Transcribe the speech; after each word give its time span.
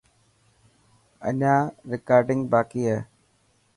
اڄان 1.27 1.61
رڪارڊنگ 1.91 2.41
باڪي 2.51 2.81
هي. 2.91 2.97